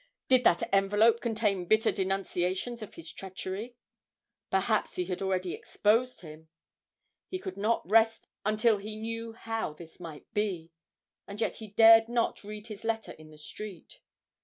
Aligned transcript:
did 0.27 0.43
that 0.43 0.63
envelope 0.73 1.21
contain 1.21 1.65
bitter 1.67 1.91
denunciations 1.91 2.81
of 2.81 2.95
his 2.95 3.13
treachery? 3.13 3.75
Perhaps 4.49 4.95
he 4.95 5.05
had 5.05 5.21
already 5.21 5.53
exposed 5.53 6.21
him! 6.21 6.49
he 7.27 7.37
could 7.37 7.55
not 7.55 7.87
rest 7.87 8.27
until 8.43 8.77
he 8.79 8.95
knew 8.95 9.33
how 9.33 9.73
this 9.73 9.99
might 9.99 10.25
be, 10.33 10.71
and 11.27 11.39
yet 11.39 11.57
he 11.57 11.67
dared 11.67 12.09
not 12.09 12.43
read 12.43 12.65
his 12.65 12.83
letter 12.83 13.11
in 13.11 13.29
the 13.29 13.37
street. 13.37 13.99